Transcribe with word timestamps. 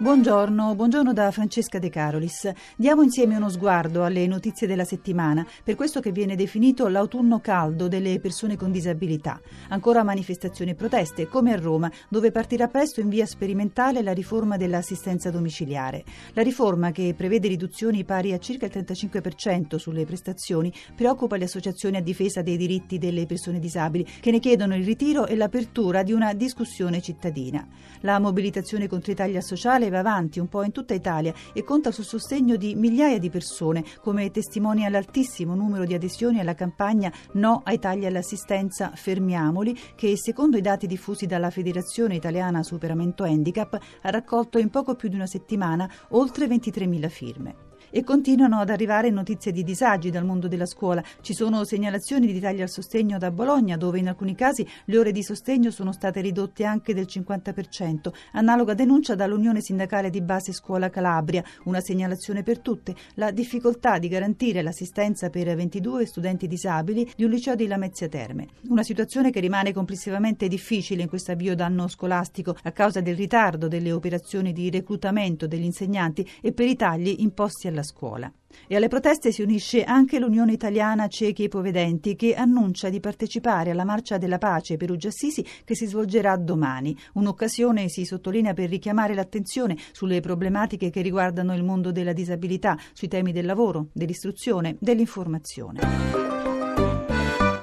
Buongiorno, 0.00 0.76
buongiorno 0.76 1.12
da 1.12 1.28
Francesca 1.32 1.80
De 1.80 1.90
Carolis. 1.90 2.48
Diamo 2.76 3.02
insieme 3.02 3.34
uno 3.34 3.48
sguardo 3.48 4.04
alle 4.04 4.28
notizie 4.28 4.68
della 4.68 4.84
settimana, 4.84 5.44
per 5.64 5.74
questo 5.74 5.98
che 5.98 6.12
viene 6.12 6.36
definito 6.36 6.86
l'autunno 6.86 7.40
caldo 7.40 7.88
delle 7.88 8.20
persone 8.20 8.56
con 8.56 8.70
disabilità. 8.70 9.40
Ancora 9.70 10.04
manifestazioni 10.04 10.70
e 10.70 10.74
proteste, 10.76 11.26
come 11.26 11.52
a 11.52 11.56
Roma, 11.56 11.90
dove 12.08 12.30
partirà 12.30 12.68
presto 12.68 13.00
in 13.00 13.08
via 13.08 13.26
sperimentale 13.26 14.00
la 14.02 14.12
riforma 14.12 14.56
dell'assistenza 14.56 15.32
domiciliare. 15.32 16.04
La 16.34 16.42
riforma, 16.42 16.92
che 16.92 17.12
prevede 17.16 17.48
riduzioni 17.48 18.04
pari 18.04 18.32
a 18.32 18.38
circa 18.38 18.66
il 18.66 18.72
35% 18.72 19.78
sulle 19.78 20.04
prestazioni, 20.04 20.72
preoccupa 20.94 21.36
le 21.36 21.46
associazioni 21.46 21.96
a 21.96 22.02
difesa 22.02 22.40
dei 22.40 22.56
diritti 22.56 22.98
delle 22.98 23.26
persone 23.26 23.58
disabili, 23.58 24.06
che 24.20 24.30
ne 24.30 24.38
chiedono 24.38 24.76
il 24.76 24.84
ritiro 24.84 25.26
e 25.26 25.34
l'apertura 25.34 26.04
di 26.04 26.12
una 26.12 26.34
discussione 26.34 27.02
cittadina. 27.02 27.66
La 28.02 28.20
mobilitazione 28.20 28.86
contro 28.86 29.10
Italia 29.10 29.40
Sociale 29.40 29.86
va 29.90 29.98
avanti 29.98 30.38
un 30.38 30.48
po' 30.48 30.62
in 30.62 30.72
tutta 30.72 30.94
Italia 30.94 31.32
e 31.52 31.64
conta 31.64 31.90
sul 31.90 32.04
sostegno 32.04 32.56
di 32.56 32.74
migliaia 32.74 33.18
di 33.18 33.30
persone, 33.30 33.84
come 34.00 34.30
testimonia 34.30 34.88
l'altissimo 34.88 35.54
numero 35.54 35.84
di 35.84 35.94
adesioni 35.94 36.40
alla 36.40 36.54
campagna 36.54 37.12
No 37.32 37.62
ai 37.64 37.78
tagli 37.78 38.06
all'assistenza 38.06 38.90
Fermiamoli, 38.94 39.78
che 39.94 40.16
secondo 40.16 40.56
i 40.56 40.62
dati 40.62 40.86
diffusi 40.86 41.26
dalla 41.26 41.50
Federazione 41.50 42.14
Italiana 42.14 42.62
Superamento 42.62 43.24
Handicap 43.24 43.78
ha 44.02 44.10
raccolto 44.10 44.58
in 44.58 44.70
poco 44.70 44.94
più 44.94 45.08
di 45.08 45.14
una 45.14 45.26
settimana 45.26 45.90
oltre 46.10 46.46
23.000 46.46 47.08
firme. 47.08 47.67
E 47.90 48.04
continuano 48.04 48.58
ad 48.58 48.68
arrivare 48.68 49.08
notizie 49.08 49.50
di 49.50 49.64
disagi 49.64 50.10
dal 50.10 50.24
mondo 50.24 50.46
della 50.46 50.66
scuola. 50.66 51.02
Ci 51.22 51.32
sono 51.32 51.64
segnalazioni 51.64 52.30
di 52.30 52.38
tagli 52.38 52.60
al 52.60 52.68
sostegno 52.68 53.16
da 53.16 53.30
Bologna, 53.30 53.78
dove 53.78 53.98
in 53.98 54.08
alcuni 54.08 54.34
casi 54.34 54.66
le 54.84 54.98
ore 54.98 55.10
di 55.10 55.22
sostegno 55.22 55.70
sono 55.70 55.92
state 55.92 56.20
ridotte 56.20 56.64
anche 56.64 56.92
del 56.92 57.06
50%. 57.08 58.12
Analoga 58.32 58.74
denuncia 58.74 59.14
dall'Unione 59.14 59.62
Sindacale 59.62 60.10
di 60.10 60.20
Base 60.20 60.52
Scuola 60.52 60.90
Calabria. 60.90 61.42
Una 61.64 61.80
segnalazione 61.80 62.42
per 62.42 62.58
tutte, 62.58 62.94
la 63.14 63.30
difficoltà 63.30 63.98
di 63.98 64.08
garantire 64.08 64.60
l'assistenza 64.60 65.30
per 65.30 65.56
22 65.56 66.04
studenti 66.04 66.46
disabili 66.46 67.10
di 67.16 67.24
un 67.24 67.30
liceo 67.30 67.54
di 67.54 67.66
Lamezia 67.66 68.08
Terme. 68.08 68.48
Una 68.68 68.82
situazione 68.82 69.30
che 69.30 69.40
rimane 69.40 69.72
complessivamente 69.72 70.46
difficile 70.46 71.02
in 71.02 71.08
questo 71.08 71.32
avvio 71.32 71.54
d'anno 71.54 71.88
scolastico 71.88 72.54
a 72.64 72.72
causa 72.72 73.00
del 73.00 73.16
ritardo 73.16 73.66
delle 73.66 73.92
operazioni 73.92 74.52
di 74.52 74.68
reclutamento 74.68 75.46
degli 75.46 75.64
insegnanti 75.64 76.28
e 76.42 76.52
per 76.52 76.66
i 76.66 76.76
tagli 76.76 77.16
imposti 77.20 77.66
alla 77.68 77.77
scuola. 77.82 78.32
E 78.66 78.76
alle 78.76 78.88
proteste 78.88 79.30
si 79.30 79.42
unisce 79.42 79.84
anche 79.84 80.18
l'Unione 80.18 80.52
Italiana 80.52 81.06
Ciechi 81.08 81.44
e 81.44 81.48
Povedenti 81.48 82.16
che 82.16 82.34
annuncia 82.34 82.88
di 82.88 83.00
partecipare 83.00 83.70
alla 83.70 83.84
Marcia 83.84 84.18
della 84.18 84.38
Pace 84.38 84.76
Perugia 84.76 85.08
Assisi 85.08 85.44
che 85.64 85.74
si 85.74 85.86
svolgerà 85.86 86.36
domani. 86.36 86.96
Un'occasione 87.14 87.88
si 87.88 88.04
sottolinea 88.04 88.54
per 88.54 88.68
richiamare 88.68 89.14
l'attenzione 89.14 89.76
sulle 89.92 90.20
problematiche 90.20 90.90
che 90.90 91.02
riguardano 91.02 91.54
il 91.54 91.64
mondo 91.64 91.92
della 91.92 92.12
disabilità, 92.12 92.76
sui 92.92 93.08
temi 93.08 93.32
del 93.32 93.46
lavoro, 93.46 93.88
dell'istruzione, 93.92 94.76
dell'informazione. 94.80 96.17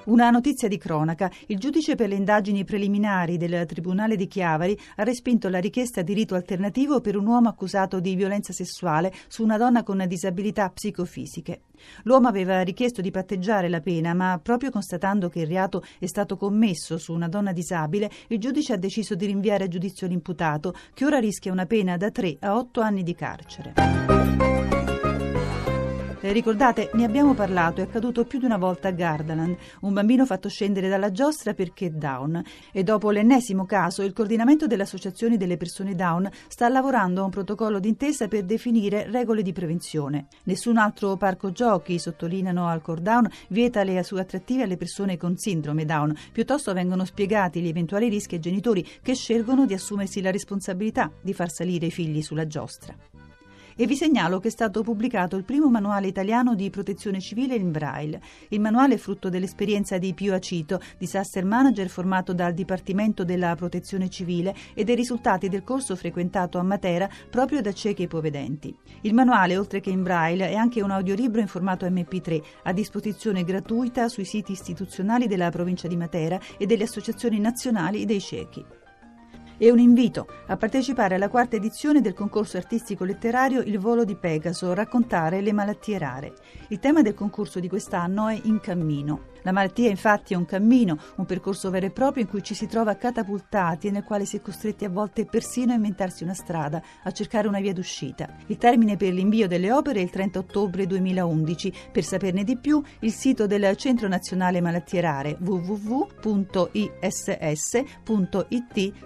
Una 0.06 0.30
notizia 0.30 0.68
di 0.68 0.78
cronaca. 0.78 1.32
Il 1.48 1.58
giudice 1.58 1.96
per 1.96 2.10
le 2.10 2.16
indagini 2.16 2.64
preliminari 2.64 3.38
del 3.38 3.66
Tribunale 3.66 4.16
di 4.16 4.28
Chiavari 4.28 4.78
ha 4.98 5.04
respinto 5.04 5.50
la 5.50 5.58
richiesta 5.58 6.04
di 6.04 6.14
rito 6.14 6.36
alternativo 6.36 7.02
per 7.02 7.18
un 7.18 7.26
uomo 7.26 7.50
accusato 7.50 8.00
di 8.00 8.14
violenza 8.14 8.54
sessuale 8.54 9.12
su 9.28 9.42
una 9.42 9.58
donna 9.58 9.82
con 9.82 10.06
disabilità 10.08 10.70
psicofisiche. 10.70 11.62
L'uomo 12.04 12.28
aveva 12.28 12.62
richiesto 12.62 13.02
di 13.02 13.10
patteggiare 13.10 13.68
la 13.68 13.82
pena, 13.82 14.14
ma 14.14 14.40
proprio 14.42 14.70
constatando 14.70 15.28
che 15.28 15.40
il 15.40 15.48
reato 15.48 15.84
è 15.98 16.06
stato 16.06 16.38
commesso 16.38 17.00
su 17.00 17.12
una 17.12 17.28
donna 17.28 17.52
disabile, 17.52 18.12
il 18.28 18.38
giudice 18.38 18.74
ha 18.74 18.78
deciso 18.78 19.16
di 19.16 19.26
rinviare 19.26 19.64
a 19.64 19.68
giudizio 19.68 20.06
l'imputato, 20.06 20.76
che 20.94 21.06
ora 21.06 21.18
rischia 21.18 21.52
una 21.52 21.66
pena 21.66 21.98
da 21.98 22.12
3 22.12 22.38
a 22.42 22.56
8 22.56 22.80
anni 22.80 23.02
di 23.02 23.16
carcere. 23.16 24.75
Eh, 26.26 26.32
ricordate, 26.32 26.90
ne 26.94 27.04
abbiamo 27.04 27.36
parlato, 27.36 27.82
è 27.82 27.84
accaduto 27.84 28.26
più 28.26 28.40
di 28.40 28.46
una 28.46 28.58
volta 28.58 28.88
a 28.88 28.92
Gardaland, 28.92 29.56
un 29.82 29.94
bambino 29.94 30.26
fatto 30.26 30.50
scendere 30.50 30.90
dalla 30.90 31.12
giostra 31.12 31.54
perché 31.54 31.96
down. 31.96 32.44
E 32.72 32.82
dopo 32.82 33.12
l'ennesimo 33.12 33.68
caso, 33.68 34.02
il 34.02 34.12
coordinamento 34.12 34.66
delle 34.66 34.82
associazioni 34.82 35.38
delle 35.38 35.56
persone 35.56 35.94
down 35.94 36.28
sta 36.48 36.68
lavorando 36.68 37.22
a 37.22 37.26
un 37.26 37.30
protocollo 37.30 37.78
d'intesa 37.78 38.28
per 38.28 38.44
definire 38.44 39.06
regole 39.12 39.44
di 39.44 39.54
prevenzione. 39.54 40.26
Nessun 40.46 40.78
altro 40.78 41.16
parco 41.16 41.52
giochi, 41.52 42.00
sottolineano 42.00 42.68
al 42.68 42.82
core 42.82 43.04
down, 43.04 43.30
vieta 43.50 43.84
le 43.84 44.02
sue 44.02 44.22
attrattive 44.22 44.64
alle 44.64 44.78
persone 44.78 45.18
con 45.18 45.38
sindrome 45.38 45.86
down. 45.86 46.12
Piuttosto 46.32 46.74
vengono 46.74 47.06
spiegati 47.06 47.62
gli 47.62 47.68
eventuali 47.68 48.10
rischi 48.10 48.34
ai 48.34 48.42
genitori 48.42 48.84
che 49.04 49.14
scelgono 49.14 49.68
di 49.68 49.76
assumersi 49.76 50.24
la 50.24 50.32
responsabilità 50.32 51.12
di 51.22 51.36
far 51.36 51.52
salire 51.52 51.86
i 51.86 51.92
figli 51.92 52.24
sulla 52.24 52.48
giostra 52.48 53.15
e 53.76 53.86
vi 53.86 53.96
segnalo 53.96 54.40
che 54.40 54.48
è 54.48 54.52
stato 54.52 54.82
pubblicato 54.84 55.36
il 55.36 55.44
primo 55.44 55.70
manuale 55.70 56.08
italiano 56.08 56.56
di 56.56 56.70
protezione 56.70 57.20
civile 57.20 57.56
in 57.56 57.72
braille. 57.72 58.22
Il 58.50 58.60
manuale 58.60 58.96
è 58.96 58.98
frutto 58.98 59.30
dell'esperienza 59.30 59.98
di 59.98 60.14
Pio 60.14 60.34
Acito, 60.34 60.80
disaster 60.98 61.44
manager 61.46 61.90
formato 61.90 62.34
dal 62.34 62.54
Dipartimento 62.54 63.24
della 63.24 63.56
Protezione 63.56 64.10
Civile 64.10 64.56
e 64.74 64.84
dei 64.84 64.96
risultati 64.96 65.50
del 65.50 65.64
corso 65.64 65.96
frequentato 65.96 66.58
a 66.58 66.64
Matera 66.64 67.10
proprio 67.30 67.62
da 67.62 67.74
ciechi 67.74 68.04
e 68.04 68.08
povedenti. 68.08 68.76
Il 69.02 69.14
manuale, 69.14 69.58
oltre 69.58 69.82
che 69.82 69.90
in 69.90 70.04
braille, 70.04 70.50
è 70.50 70.56
anche 70.56 70.82
un 70.82 70.92
audiolibro 70.92 71.42
in 71.42 71.48
formato 71.48 71.86
MP3 71.86 72.42
a 72.64 72.74
disposizione 72.74 73.44
gratuita 73.44 74.08
sui 74.08 74.26
siti 74.26 74.54
istituzionali 74.54 75.28
della 75.28 75.50
provincia 75.50 75.88
di 75.88 75.98
Matera 75.98 76.40
e 76.58 76.66
delle 76.66 76.84
associazioni 76.84 77.40
nazionali 77.40 78.06
dei 78.06 78.22
ciechi 78.22 78.84
e 79.58 79.72
un 79.72 79.80
invito 79.80 80.28
a 80.48 80.58
partecipare 80.58 81.16
alla 81.16 81.30
quarta 81.30 81.56
edizione 81.56 82.02
del 82.02 82.14
concorso 82.14 82.58
artistico 82.58 83.04
letterario 83.04 83.62
Il 83.62 83.80
volo 83.80 84.04
di 84.04 84.16
Pegaso, 84.16 84.74
raccontare 84.74 85.42
le 85.42 85.54
malattie 85.54 85.98
rare. 85.98 86.34
Il 86.70 86.80
tema 86.80 87.02
del 87.02 87.14
concorso 87.14 87.60
di 87.60 87.70
quest'anno 87.70 88.28
è 88.28 88.40
In 88.44 88.60
cammino. 88.60 89.35
La 89.46 89.52
malattia 89.52 89.90
infatti 89.90 90.34
è 90.34 90.36
un 90.36 90.46
cammino, 90.46 90.98
un 91.18 91.26
percorso 91.26 91.70
vero 91.70 91.86
e 91.86 91.92
proprio 91.92 92.24
in 92.24 92.30
cui 92.30 92.42
ci 92.42 92.56
si 92.56 92.66
trova 92.66 92.96
catapultati 92.96 93.88
e 93.88 93.92
nel 93.92 94.04
quale 94.04 94.26
si 94.26 94.38
è 94.38 94.42
costretti 94.42 94.86
a 94.86 94.90
volte 94.90 95.26
persino 95.26 95.72
a 95.72 95.76
inventarsi 95.76 96.24
una 96.24 96.34
strada, 96.34 96.82
a 97.04 97.12
cercare 97.12 97.48
una 97.48 97.60
via 97.60 97.72
d'uscita. 97.72 98.28
Il 98.48 98.58
termine 98.58 98.98
per 98.98 99.14
l'invio 99.14 99.48
delle 99.48 99.72
opere 99.72 100.00
è 100.00 100.04
il 100.04 100.10
30 100.10 100.40
ottobre 100.40 100.88
2011. 100.88 101.74
Per 101.92 102.04
saperne 102.04 102.44
di 102.44 102.58
più, 102.58 102.82
il 103.02 103.12
sito 103.12 103.46
del 103.46 103.78
Centro 103.78 104.08
Nazionale 104.08 104.62
Malattie 104.62 105.02
Rare 105.02 105.38
www.iss.it 105.40 106.24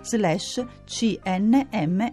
slash 0.02 0.66
cnmr. 0.86 2.08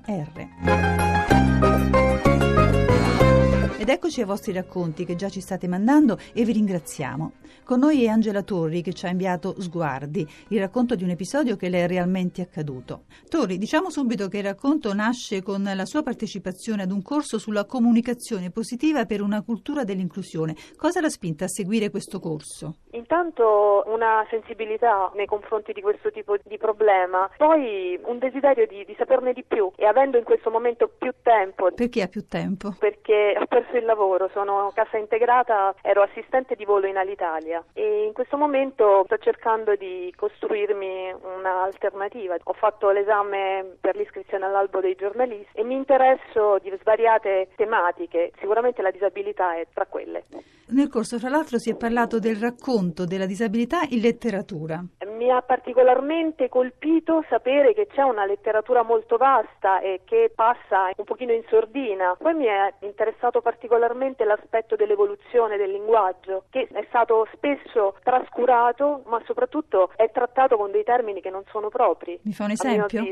Ed 3.78 3.91
eccoci 3.91 4.20
ai 4.20 4.26
vostri 4.26 4.54
racconti 4.54 5.04
che 5.04 5.16
già 5.16 5.28
ci 5.28 5.42
state 5.42 5.69
mandando 5.69 6.16
e 6.32 6.44
vi 6.44 6.53
ringraziamo. 6.53 7.32
Con 7.62 7.81
noi 7.81 8.04
è 8.04 8.09
Angela 8.09 8.42
Torri 8.42 8.81
che 8.81 8.94
ci 8.94 9.04
ha 9.04 9.10
inviato 9.10 9.60
Sguardi, 9.60 10.26
il 10.48 10.60
racconto 10.60 10.94
di 10.94 11.04
un 11.04 11.10
episodio 11.10 11.56
che 11.56 11.69
le 11.69 11.84
è 11.84 11.87
realmente 11.87 12.41
accaduto. 12.41 13.03
Torri, 13.28 13.59
diciamo 13.59 13.91
subito 13.91 14.28
che 14.28 14.38
il 14.38 14.44
racconto 14.44 14.94
nasce 14.94 15.42
con 15.42 15.62
la 15.62 15.84
sua 15.84 16.03
partecipazione 16.03 16.84
ad 16.84 16.91
un 16.91 17.03
corso 17.03 17.38
sulla 17.38 17.66
comunicazione 17.66 18.50
positiva 18.50 19.04
per 19.04 19.20
una 19.20 19.42
cultura 19.42 19.84
dell'inclusione. 19.84 20.54
Cosa 20.76 21.03
l'ha 21.03 21.10
spinta 21.10 21.44
a 21.44 21.48
seguire 21.48 21.91
questo 21.91 22.19
corso? 22.19 22.76
Intanto 22.93 23.82
una 23.88 24.25
sensibilità 24.31 25.12
nei 25.14 25.26
confronti 25.26 25.72
di 25.72 25.82
questo 25.82 26.10
tipo 26.10 26.37
di 26.44 26.56
problema, 26.56 27.28
poi 27.37 27.98
un 28.04 28.19
desiderio 28.19 28.66
di, 28.66 28.84
di 28.87 28.94
saperne 28.97 29.34
di 29.34 29.44
più 29.47 29.70
e 29.76 29.84
avendo 29.84 30.16
in 30.16 30.25
questo 30.25 30.50
momento 30.50 30.91
più 30.97 31.12
tempo. 31.22 31.70
Perché 31.75 32.03
ha 32.03 32.08
più 32.08 32.26
tempo? 32.26 32.75
Perché 32.78 33.37
ho 33.38 33.46
perso 33.66 33.76
il 33.76 33.84
lavoro, 33.84 34.28
sono 34.32 34.70
cassa 34.74 34.96
integrata, 34.96 35.74
ero 35.82 36.02
assistente 36.02 36.54
di 36.54 36.64
volo 36.64 36.86
in 36.86 36.96
Alitalia 36.96 37.62
e 37.72 38.04
in 38.04 38.12
questo 38.12 38.36
momento 38.36 39.02
sto 39.04 39.18
cercando 39.18 39.74
di 39.74 40.12
costruirmi 40.16 41.14
un'alternativa. 41.36 42.36
Ho 42.44 42.52
fatto 42.52 42.90
l'esame 42.90 43.76
per 43.80 43.96
l'iscrizione 43.96 44.46
all'albo 44.46 44.80
dei 44.80 44.94
giornalisti 44.94 45.58
e 45.58 45.64
mi 45.64 45.74
interesso 45.74 46.58
di 46.62 46.72
svariate 46.80 47.48
tematiche, 47.56 48.32
sicuramente 48.38 48.82
la 48.82 48.90
disabilità 48.90 49.56
è 49.56 49.66
tra 49.72 49.86
quelle. 49.86 50.24
Nel 50.68 50.88
corso, 50.88 51.20
fra 51.20 51.28
l'altro, 51.28 51.58
si 51.58 51.70
è 51.70 51.76
parlato 51.76 52.18
del 52.18 52.34
racconto 52.34 53.04
della 53.04 53.26
disabilità 53.26 53.82
in 53.90 54.00
letteratura. 54.00 54.84
Mi 55.16 55.30
ha 55.30 55.40
particolarmente 55.40 56.48
colpito 56.48 57.24
sapere 57.28 57.72
che 57.72 57.86
c'è 57.86 58.02
una 58.02 58.26
letteratura 58.26 58.82
molto 58.82 59.16
vasta 59.16 59.78
e 59.78 60.00
che 60.04 60.32
passa 60.34 60.90
un 60.96 61.04
pochino 61.04 61.32
in 61.32 61.44
sordina. 61.48 62.16
Poi 62.18 62.34
mi 62.34 62.46
è 62.46 62.74
interessato 62.80 63.40
particolarmente 63.40 64.24
l'aspetto 64.24 64.74
dell'evoluzione 64.74 65.56
del 65.56 65.70
linguaggio, 65.70 66.46
che 66.50 66.66
è 66.72 66.84
stato 66.88 67.28
spesso 67.34 67.94
trascurato, 68.02 69.02
ma 69.06 69.22
soprattutto 69.24 69.92
è 69.94 70.10
trattato 70.10 70.56
con 70.56 70.72
dei 70.72 70.82
termini 70.82 71.20
che 71.20 71.30
non 71.30 71.44
sono 71.52 71.68
propri. 71.68 72.18
Mi 72.22 72.32
fa 72.32 72.44
un 72.44 72.50
esempio? 72.50 73.04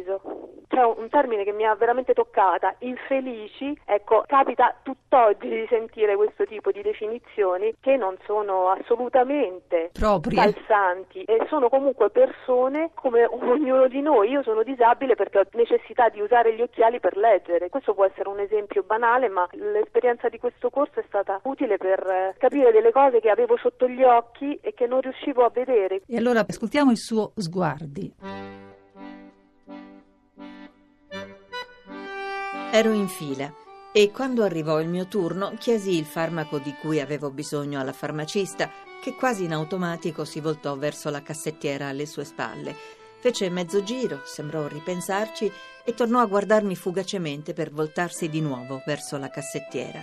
C'è 0.75 0.83
un 0.83 1.09
termine 1.09 1.45
che 1.45 1.53
mi 1.53 1.65
ha 1.65 1.77
veramente 1.77 2.15
toccata, 2.15 2.75
infelici, 2.81 3.79
ecco, 3.85 4.25
capita 4.27 4.75
tutt'oggi 4.83 5.49
di 5.49 5.67
sentire 5.69 6.17
questo 6.17 6.45
tipo 6.47 6.73
di 6.73 6.83
definizioni 6.83 7.73
che 7.79 7.97
non 7.97 8.17
sono 8.27 8.71
assolutamente 8.71 9.91
Proprie. 9.93 10.37
calzanti 10.37 11.23
e 11.23 11.47
sono 11.49 11.69
comunque 11.69 12.11
persone 12.11 12.91
come 12.95 13.25
ognuno 13.25 13.87
di 13.87 14.01
noi. 14.01 14.31
Io 14.31 14.43
sono 14.43 14.65
disabile 14.65 15.15
perché 15.15 15.39
ho 15.39 15.45
necessità 15.53 16.09
di 16.09 16.21
usare 16.21 16.57
gli 16.57 16.61
occhiali 16.61 16.99
per 16.99 17.17
leggere. 17.17 17.69
Questo 17.69 17.95
può 17.95 18.05
essere 18.05 18.29
un 18.29 18.41
esempio 18.41 18.83
banale, 18.83 19.29
ma 19.29 19.47
l'esperienza 19.53 20.29
di 20.29 20.41
questo 20.41 20.71
corso 20.71 20.99
è 20.99 21.05
stata 21.07 21.39
utile 21.45 21.77
per 21.77 22.05
eh, 22.05 22.35
capire 22.37 22.73
delle 22.73 22.91
cose 22.91 23.21
che 23.21 23.31
avevo 23.31 23.57
sotto 23.59 23.87
gli 23.87 24.03
occhi 24.03 24.59
e 24.61 24.75
che 24.75 24.89
non 24.89 25.01
riuscivo 25.03 25.45
a 25.45 25.51
vedere. 25.51 26.03
E 26.05 26.17
allora 26.17 26.45
ascoltiamo 26.45 26.91
il 26.91 26.99
suo 26.99 27.31
sguardi. 27.37 28.13
Ero 32.77 32.91
in 32.91 33.07
fila 33.07 33.55
e 33.93 34.11
quando 34.11 34.43
arrivò 34.43 34.81
il 34.81 34.89
mio 34.89 35.07
turno 35.07 35.55
chiesi 35.61 35.97
il 35.97 36.05
farmaco 36.05 36.59
di 36.59 36.75
cui 36.75 36.99
avevo 36.99 37.31
bisogno 37.31 37.79
alla 37.79 37.93
farmacista, 37.93 38.69
che 39.01 39.15
quasi 39.15 39.45
in 39.45 39.53
automatico 39.53 40.25
si 40.25 40.41
voltò 40.41 40.77
verso 40.77 41.09
la 41.09 41.23
cassettiera 41.23 41.87
alle 41.87 42.05
sue 42.05 42.25
spalle. 42.25 42.75
Fece 43.21 43.49
mezzo 43.49 43.85
giro, 43.85 44.23
sembrò 44.25 44.67
ripensarci 44.67 45.53
e 45.85 45.95
tornò 45.95 46.19
a 46.19 46.27
guardarmi 46.27 46.75
fugacemente 46.75 47.53
per 47.53 47.71
voltarsi 47.71 48.29
di 48.29 48.41
nuovo 48.41 48.83
verso 48.85 49.19
la 49.19 49.31
cassettiera. 49.31 50.03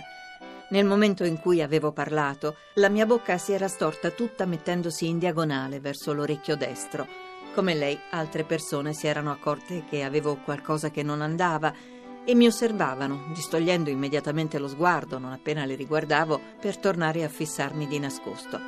Nel 0.70 0.86
momento 0.86 1.24
in 1.24 1.38
cui 1.38 1.60
avevo 1.60 1.92
parlato, 1.92 2.56
la 2.76 2.88
mia 2.88 3.04
bocca 3.04 3.36
si 3.36 3.52
era 3.52 3.68
storta 3.68 4.08
tutta 4.08 4.46
mettendosi 4.46 5.06
in 5.06 5.18
diagonale 5.18 5.78
verso 5.78 6.14
l'orecchio 6.14 6.56
destro. 6.56 7.06
Come 7.54 7.74
lei, 7.74 8.00
altre 8.12 8.44
persone 8.44 8.94
si 8.94 9.06
erano 9.06 9.30
accorte 9.30 9.84
che 9.90 10.04
avevo 10.04 10.36
qualcosa 10.36 10.90
che 10.90 11.02
non 11.02 11.20
andava 11.20 11.91
e 12.24 12.34
mi 12.34 12.46
osservavano, 12.46 13.24
distogliendo 13.34 13.90
immediatamente 13.90 14.58
lo 14.58 14.68
sguardo 14.68 15.18
non 15.18 15.32
appena 15.32 15.64
le 15.64 15.74
riguardavo 15.74 16.40
per 16.60 16.78
tornare 16.78 17.24
a 17.24 17.28
fissarmi 17.28 17.86
di 17.86 17.98
nascosto. 17.98 18.58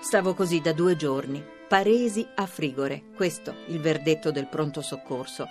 Stavo 0.00 0.34
così 0.34 0.60
da 0.60 0.72
due 0.72 0.96
giorni, 0.96 1.42
paresi 1.68 2.26
a 2.34 2.46
frigore, 2.46 3.04
questo 3.14 3.54
il 3.68 3.80
verdetto 3.80 4.30
del 4.30 4.48
pronto 4.48 4.82
soccorso. 4.82 5.46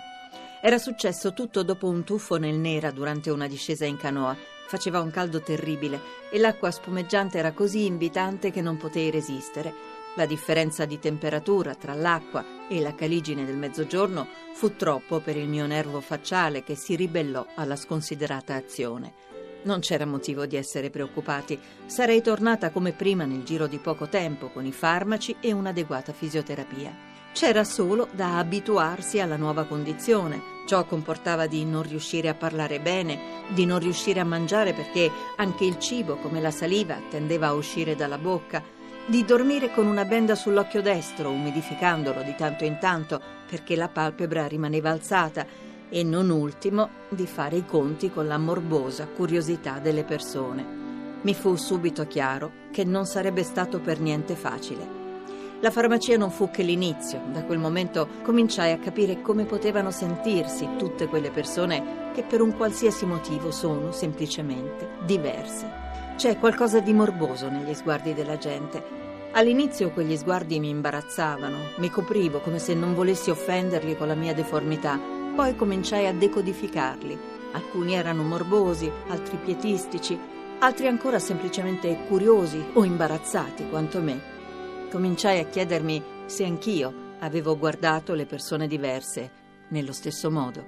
Era 0.60 0.78
successo 0.78 1.32
tutto 1.32 1.62
dopo 1.62 1.88
un 1.88 2.04
tuffo 2.04 2.36
nel 2.36 2.54
Nera 2.54 2.90
durante 2.90 3.30
una 3.30 3.48
discesa 3.48 3.84
in 3.84 3.96
canoa. 3.96 4.36
Faceva 4.68 5.00
un 5.00 5.10
caldo 5.10 5.40
terribile 5.40 6.00
e 6.30 6.38
l'acqua 6.38 6.70
spumeggiante 6.70 7.38
era 7.38 7.52
così 7.52 7.84
invitante 7.84 8.50
che 8.50 8.60
non 8.60 8.76
potei 8.76 9.10
resistere. 9.10 9.91
La 10.16 10.26
differenza 10.26 10.84
di 10.84 10.98
temperatura 10.98 11.74
tra 11.74 11.94
l'acqua 11.94 12.68
e 12.68 12.82
la 12.82 12.94
caligine 12.94 13.46
del 13.46 13.56
mezzogiorno 13.56 14.28
fu 14.52 14.76
troppo 14.76 15.20
per 15.20 15.38
il 15.38 15.48
mio 15.48 15.66
nervo 15.66 16.02
facciale 16.02 16.62
che 16.62 16.74
si 16.74 16.96
ribellò 16.96 17.46
alla 17.54 17.76
sconsiderata 17.76 18.54
azione. 18.54 19.14
Non 19.62 19.80
c'era 19.80 20.04
motivo 20.04 20.44
di 20.44 20.56
essere 20.56 20.90
preoccupati. 20.90 21.58
Sarei 21.86 22.20
tornata 22.20 22.70
come 22.70 22.92
prima 22.92 23.24
nel 23.24 23.42
giro 23.42 23.66
di 23.66 23.78
poco 23.78 24.06
tempo 24.08 24.50
con 24.50 24.66
i 24.66 24.72
farmaci 24.72 25.36
e 25.40 25.52
un'adeguata 25.52 26.12
fisioterapia. 26.12 26.94
C'era 27.32 27.64
solo 27.64 28.06
da 28.12 28.36
abituarsi 28.36 29.18
alla 29.18 29.36
nuova 29.36 29.64
condizione. 29.64 30.42
Ciò 30.66 30.84
comportava 30.84 31.46
di 31.46 31.64
non 31.64 31.84
riuscire 31.84 32.28
a 32.28 32.34
parlare 32.34 32.80
bene, 32.80 33.18
di 33.54 33.64
non 33.64 33.78
riuscire 33.78 34.20
a 34.20 34.24
mangiare 34.24 34.74
perché 34.74 35.10
anche 35.36 35.64
il 35.64 35.78
cibo, 35.78 36.16
come 36.16 36.42
la 36.42 36.50
saliva, 36.50 37.00
tendeva 37.08 37.46
a 37.46 37.54
uscire 37.54 37.96
dalla 37.96 38.18
bocca 38.18 38.80
di 39.06 39.24
dormire 39.24 39.72
con 39.72 39.86
una 39.86 40.04
benda 40.04 40.34
sull'occhio 40.34 40.80
destro, 40.80 41.30
umidificandolo 41.30 42.22
di 42.22 42.34
tanto 42.36 42.64
in 42.64 42.78
tanto 42.78 43.20
perché 43.48 43.74
la 43.74 43.88
palpebra 43.88 44.46
rimaneva 44.46 44.90
alzata 44.90 45.44
e 45.88 46.02
non 46.04 46.30
ultimo 46.30 46.88
di 47.08 47.26
fare 47.26 47.56
i 47.56 47.66
conti 47.66 48.10
con 48.10 48.26
la 48.26 48.38
morbosa 48.38 49.06
curiosità 49.08 49.78
delle 49.78 50.04
persone. 50.04 50.80
Mi 51.22 51.34
fu 51.34 51.56
subito 51.56 52.06
chiaro 52.06 52.50
che 52.70 52.84
non 52.84 53.04
sarebbe 53.04 53.42
stato 53.42 53.80
per 53.80 54.00
niente 54.00 54.34
facile. 54.34 55.00
La 55.60 55.70
farmacia 55.70 56.16
non 56.16 56.30
fu 56.30 56.50
che 56.50 56.62
l'inizio, 56.62 57.20
da 57.30 57.44
quel 57.44 57.58
momento 57.58 58.08
cominciai 58.22 58.72
a 58.72 58.78
capire 58.78 59.20
come 59.20 59.44
potevano 59.44 59.90
sentirsi 59.90 60.68
tutte 60.76 61.06
quelle 61.06 61.30
persone 61.30 62.10
che 62.14 62.22
per 62.22 62.40
un 62.40 62.56
qualsiasi 62.56 63.04
motivo 63.06 63.52
sono 63.52 63.92
semplicemente 63.92 64.88
diverse. 65.04 65.82
C'è 66.22 66.38
qualcosa 66.38 66.78
di 66.78 66.92
morboso 66.92 67.48
negli 67.48 67.74
sguardi 67.74 68.14
della 68.14 68.38
gente. 68.38 68.80
All'inizio 69.32 69.90
quegli 69.90 70.16
sguardi 70.16 70.60
mi 70.60 70.68
imbarazzavano, 70.68 71.70
mi 71.78 71.90
coprivo 71.90 72.38
come 72.38 72.60
se 72.60 72.74
non 72.74 72.94
volessi 72.94 73.30
offenderli 73.30 73.96
con 73.96 74.06
la 74.06 74.14
mia 74.14 74.32
deformità, 74.32 75.00
poi 75.34 75.56
cominciai 75.56 76.06
a 76.06 76.12
decodificarli. 76.12 77.18
Alcuni 77.54 77.96
erano 77.96 78.22
morbosi, 78.22 78.88
altri 79.08 79.36
pietistici, 79.36 80.16
altri 80.60 80.86
ancora 80.86 81.18
semplicemente 81.18 82.04
curiosi 82.06 82.66
o 82.74 82.84
imbarazzati 82.84 83.68
quanto 83.68 84.00
me. 84.00 84.20
Cominciai 84.92 85.40
a 85.40 85.46
chiedermi 85.46 86.00
se 86.26 86.44
anch'io 86.44 87.16
avevo 87.18 87.58
guardato 87.58 88.14
le 88.14 88.26
persone 88.26 88.68
diverse 88.68 89.28
nello 89.70 89.92
stesso 89.92 90.30
modo. 90.30 90.64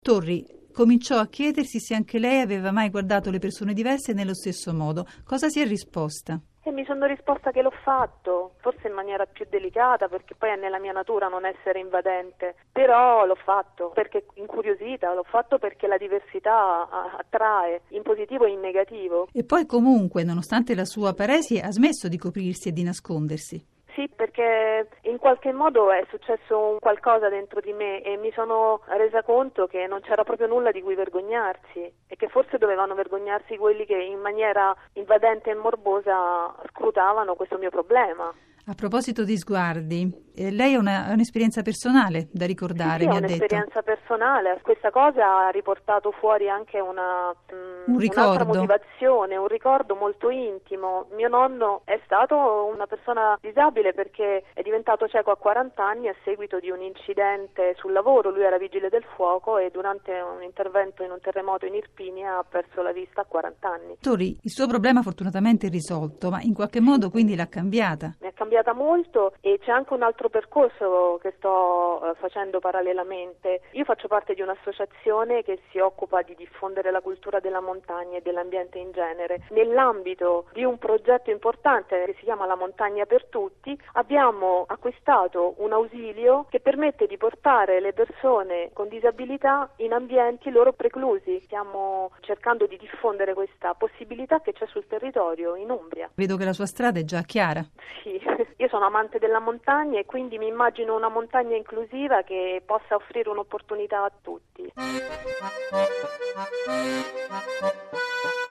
Torri, 0.00 0.46
cominciò 0.76 1.18
a 1.18 1.26
chiedersi 1.26 1.80
se 1.80 1.94
anche 1.94 2.18
lei 2.18 2.42
aveva 2.42 2.70
mai 2.70 2.90
guardato 2.90 3.30
le 3.30 3.38
persone 3.38 3.72
diverse 3.72 4.12
nello 4.12 4.34
stesso 4.34 4.74
modo. 4.74 5.06
Cosa 5.24 5.48
si 5.48 5.58
è 5.58 5.66
risposta? 5.66 6.38
E 6.62 6.70
mi 6.70 6.84
sono 6.84 7.06
risposta 7.06 7.50
che 7.50 7.62
l'ho 7.62 7.72
fatto, 7.82 8.56
forse 8.60 8.88
in 8.88 8.92
maniera 8.92 9.24
più 9.24 9.46
delicata 9.48 10.06
perché 10.08 10.34
poi 10.34 10.50
è 10.50 10.56
nella 10.56 10.78
mia 10.78 10.92
natura 10.92 11.28
non 11.28 11.46
essere 11.46 11.78
invadente, 11.78 12.56
però 12.70 13.24
l'ho 13.24 13.36
fatto 13.36 13.90
perché 13.94 14.26
incuriosita, 14.34 15.14
l'ho 15.14 15.24
fatto 15.24 15.58
perché 15.58 15.86
la 15.86 15.96
diversità 15.96 16.86
attrae 17.16 17.82
in 17.90 18.02
positivo 18.02 18.44
e 18.44 18.50
in 18.50 18.60
negativo. 18.60 19.28
E 19.32 19.44
poi 19.44 19.64
comunque, 19.64 20.24
nonostante 20.24 20.74
la 20.74 20.84
sua 20.84 21.14
paresi, 21.14 21.58
ha 21.58 21.70
smesso 21.70 22.06
di 22.08 22.18
coprirsi 22.18 22.68
e 22.68 22.72
di 22.72 22.82
nascondersi. 22.82 23.75
Sì, 24.36 24.42
perché 24.42 24.88
in 25.08 25.18
qualche 25.18 25.52
modo 25.52 25.90
è 25.90 26.04
successo 26.10 26.58
un 26.58 26.78
qualcosa 26.78 27.30
dentro 27.30 27.60
di 27.60 27.72
me 27.72 28.02
e 28.02 28.18
mi 28.18 28.30
sono 28.32 28.82
resa 28.88 29.22
conto 29.22 29.66
che 29.66 29.86
non 29.86 30.00
c'era 30.00 30.24
proprio 30.24 30.46
nulla 30.46 30.70
di 30.70 30.82
cui 30.82 30.94
vergognarsi 30.94 31.90
e 32.06 32.16
che 32.16 32.28
forse 32.28 32.58
dovevano 32.58 32.94
vergognarsi 32.94 33.56
quelli 33.56 33.86
che 33.86 33.96
in 33.96 34.20
maniera 34.20 34.76
invadente 34.94 35.50
e 35.50 35.54
morbosa 35.54 36.54
scrutavano 36.68 37.34
questo 37.34 37.56
mio 37.56 37.70
problema. 37.70 38.32
A 38.68 38.74
proposito 38.74 39.22
di 39.22 39.38
sguardi, 39.38 40.10
eh, 40.34 40.50
lei 40.50 40.74
ha 40.74 40.80
una, 40.80 41.06
un'esperienza 41.12 41.62
personale 41.62 42.26
da 42.32 42.46
ricordare, 42.46 43.02
sì, 43.02 43.06
mi 43.06 43.16
ha 43.16 43.20
detto. 43.20 43.34
un'esperienza 43.34 43.82
personale. 43.82 44.58
Questa 44.60 44.90
cosa 44.90 45.46
ha 45.46 45.50
riportato 45.50 46.10
fuori 46.10 46.48
anche 46.48 46.80
una, 46.80 47.30
mm, 47.30 47.94
un 47.94 47.94
un'altra 47.94 48.44
motivazione, 48.44 49.36
un 49.36 49.46
ricordo 49.46 49.94
molto 49.94 50.30
intimo. 50.30 51.06
Mio 51.14 51.28
nonno 51.28 51.82
è 51.84 52.00
stato 52.06 52.68
una 52.74 52.88
persona 52.88 53.38
disabile 53.40 53.94
perché 53.94 54.25
è 54.52 54.62
diventato 54.62 55.08
cieco 55.08 55.30
a 55.30 55.36
40 55.36 55.84
anni 55.84 56.08
a 56.08 56.14
seguito 56.24 56.58
di 56.58 56.70
un 56.70 56.82
incidente 56.82 57.74
sul 57.76 57.92
lavoro. 57.92 58.30
Lui 58.30 58.42
era 58.42 58.58
vigile 58.58 58.88
del 58.88 59.04
fuoco 59.14 59.58
e 59.58 59.70
durante 59.70 60.12
un 60.12 60.42
intervento 60.42 61.02
in 61.02 61.10
un 61.10 61.20
terremoto 61.20 61.66
in 61.66 61.74
Irpinia 61.74 62.38
ha 62.38 62.44
perso 62.44 62.82
la 62.82 62.92
vista 62.92 63.22
a 63.22 63.24
40 63.24 63.68
anni. 63.68 63.96
Tori, 64.00 64.36
il 64.42 64.50
suo 64.50 64.66
problema 64.66 65.02
fortunatamente 65.02 65.68
è 65.68 65.70
risolto, 65.70 66.30
ma 66.30 66.40
in 66.42 66.54
qualche 66.54 66.80
modo 66.80 67.10
quindi 67.10 67.36
l'ha 67.36 67.48
cambiata? 67.48 68.16
Cambiata 68.36 68.74
molto 68.74 69.32
e 69.40 69.58
c'è 69.58 69.70
anche 69.70 69.94
un 69.94 70.02
altro 70.02 70.28
percorso 70.28 71.18
che 71.22 71.32
sto 71.38 72.04
eh, 72.04 72.14
facendo 72.16 72.58
parallelamente. 72.58 73.62
Io 73.72 73.84
faccio 73.84 74.08
parte 74.08 74.34
di 74.34 74.42
un'associazione 74.42 75.42
che 75.42 75.58
si 75.70 75.78
occupa 75.78 76.20
di 76.20 76.34
diffondere 76.34 76.90
la 76.90 77.00
cultura 77.00 77.40
della 77.40 77.62
montagna 77.62 78.18
e 78.18 78.20
dell'ambiente 78.20 78.78
in 78.78 78.92
genere. 78.92 79.46
Nell'ambito 79.52 80.48
di 80.52 80.64
un 80.64 80.76
progetto 80.76 81.30
importante 81.30 82.04
che 82.04 82.14
si 82.18 82.24
chiama 82.24 82.44
La 82.44 82.56
montagna 82.56 83.06
per 83.06 83.24
tutti, 83.24 83.74
abbiamo 83.94 84.64
acquistato 84.68 85.54
un 85.58 85.72
ausilio 85.72 86.44
che 86.50 86.60
permette 86.60 87.06
di 87.06 87.16
portare 87.16 87.80
le 87.80 87.94
persone 87.94 88.68
con 88.74 88.88
disabilità 88.88 89.70
in 89.76 89.94
ambienti 89.94 90.50
loro 90.50 90.74
preclusi. 90.74 91.40
Stiamo 91.44 92.10
cercando 92.20 92.66
di 92.66 92.76
diffondere 92.76 93.32
questa 93.32 93.72
possibilità 93.72 94.40
che 94.40 94.52
c'è 94.52 94.66
sul 94.66 94.86
territorio 94.86 95.54
in 95.56 95.70
Umbria. 95.70 96.10
Vedo 96.14 96.36
che 96.36 96.44
la 96.44 96.52
sua 96.52 96.66
strada 96.66 96.98
è 96.98 97.04
già 97.04 97.22
chiara. 97.22 97.64
Sì, 98.02 98.20
io 98.56 98.68
sono 98.68 98.86
amante 98.86 99.18
della 99.18 99.40
montagna 99.40 99.98
e 99.98 100.04
quindi 100.04 100.38
mi 100.38 100.46
immagino 100.46 100.96
una 100.96 101.08
montagna 101.08 101.56
inclusiva 101.56 102.22
che 102.22 102.62
possa 102.64 102.94
offrire 102.94 103.28
un'opportunità 103.28 104.04
a 104.04 104.12
tutti. 104.22 104.72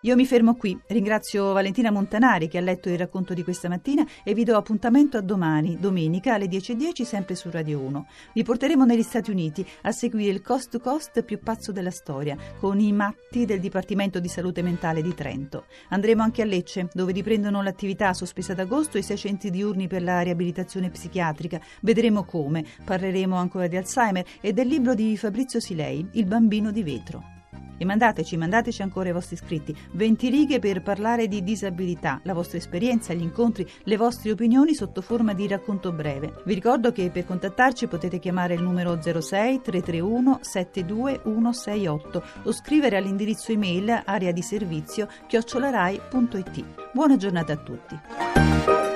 Io 0.05 0.15
mi 0.15 0.27
fermo 0.27 0.53
qui, 0.53 0.79
ringrazio 0.89 1.51
Valentina 1.51 1.89
Montanari 1.89 2.47
che 2.47 2.59
ha 2.59 2.61
letto 2.61 2.89
il 2.89 2.97
racconto 2.99 3.33
di 3.33 3.43
questa 3.43 3.69
mattina 3.69 4.05
e 4.23 4.35
vi 4.35 4.43
do 4.43 4.55
appuntamento 4.55 5.17
a 5.17 5.21
domani, 5.21 5.79
domenica 5.79 6.35
alle 6.35 6.45
10.10 6.45 7.01
sempre 7.01 7.33
su 7.33 7.49
Radio 7.49 7.79
1. 7.79 8.05
Vi 8.35 8.43
porteremo 8.43 8.85
negli 8.85 9.01
Stati 9.01 9.31
Uniti 9.31 9.67
a 9.81 9.91
seguire 9.91 10.31
il 10.31 10.43
cost 10.43 10.69
to 10.69 10.79
cost 10.79 11.23
più 11.23 11.39
pazzo 11.39 11.71
della 11.71 11.89
storia 11.89 12.37
con 12.59 12.79
i 12.79 12.91
matti 12.91 13.45
del 13.45 13.59
Dipartimento 13.59 14.19
di 14.19 14.27
Salute 14.27 14.61
Mentale 14.61 15.01
di 15.01 15.15
Trento. 15.15 15.65
Andremo 15.89 16.21
anche 16.21 16.43
a 16.43 16.45
Lecce 16.45 16.87
dove 16.93 17.11
riprendono 17.11 17.63
l'attività 17.63 18.13
sospesa 18.13 18.53
d'agosto 18.53 18.99
i 18.99 19.03
sei 19.03 19.17
centri 19.17 19.49
diurni 19.65 19.87
per 19.87 20.03
la 20.03 20.21
riabilitazione 20.21 20.89
psichiatrica. 20.89 21.59
Vedremo 21.81 22.23
come, 22.23 22.63
parleremo 22.83 23.35
ancora 23.35 23.67
di 23.67 23.77
Alzheimer 23.77 24.25
e 24.41 24.53
del 24.53 24.67
libro 24.67 24.93
di 24.93 25.17
Fabrizio 25.17 25.59
Silei, 25.59 26.07
Il 26.13 26.25
bambino 26.25 26.71
di 26.71 26.83
vetro. 26.83 27.33
E 27.77 27.83
mandateci, 27.83 28.37
mandateci 28.37 28.81
ancora 28.81 29.09
i 29.09 29.11
vostri 29.11 29.35
iscritti. 29.35 29.75
20 29.91 30.29
righe 30.29 30.59
per 30.59 30.81
parlare 30.81 31.27
di 31.27 31.43
disabilità, 31.43 32.21
la 32.23 32.33
vostra 32.33 32.57
esperienza, 32.57 33.13
gli 33.13 33.21
incontri, 33.21 33.69
le 33.83 33.97
vostre 33.97 34.31
opinioni 34.31 34.73
sotto 34.73 35.01
forma 35.01 35.33
di 35.33 35.45
racconto 35.45 35.91
breve. 35.91 36.35
Vi 36.45 36.53
ricordo 36.53 36.93
che 36.93 37.09
per 37.09 37.25
contattarci 37.25 37.87
potete 37.87 38.19
chiamare 38.19 38.53
il 38.53 38.61
numero 38.61 39.01
06 39.01 39.59
331 39.61 40.39
72168 40.41 42.23
o 42.43 42.51
scrivere 42.53 42.95
all'indirizzo 42.95 43.51
email 43.51 44.03
area 44.05 44.31
di 44.31 44.41
servizio 44.41 45.09
chiocciolarai.it. 45.27 46.63
Buona 46.93 47.17
giornata 47.17 47.51
a 47.51 47.57
tutti. 47.57 48.94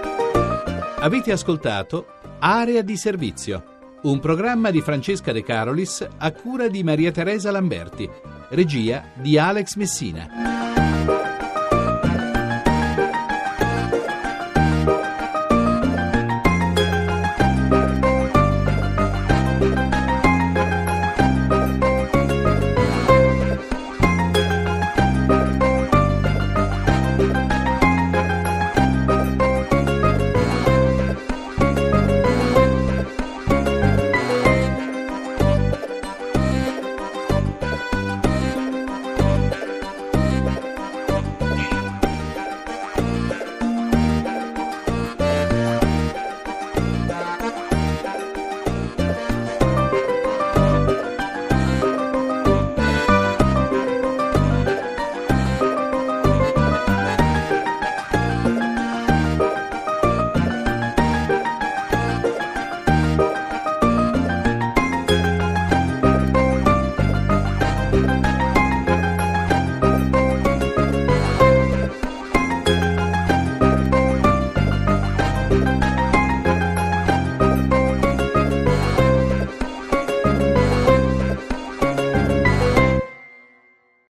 Avete 1.01 1.31
ascoltato 1.31 2.07
Area 2.39 2.81
di 2.81 2.97
servizio 2.97 3.77
un 4.01 4.19
programma 4.19 4.69
di 4.69 4.81
Francesca 4.81 5.31
De 5.31 5.43
Carolis 5.43 6.05
a 6.17 6.31
cura 6.33 6.67
di 6.67 6.83
Maria 6.83 7.11
Teresa 7.11 7.51
Lamberti, 7.51 8.09
regia 8.49 9.05
di 9.13 9.37
Alex 9.37 9.75
Messina. 9.75 10.58